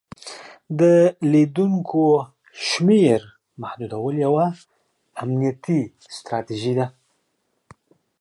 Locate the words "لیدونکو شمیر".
1.31-3.21